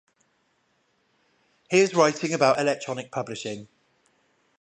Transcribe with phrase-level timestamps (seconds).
[1.69, 3.67] He is writing about electronic publishing.